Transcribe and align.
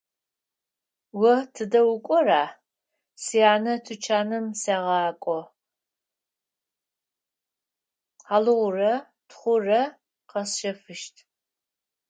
О 1.31 1.35
тыдэ 1.53 1.81
укӀора?– 1.93 2.43
Сянэ 3.23 3.73
тучаным 3.85 4.45
сегъакӀо; 4.61 5.39
хьалыгъурэ 8.27 8.93
тхъурэ 9.29 9.81
къэсхьыщт. 10.29 11.15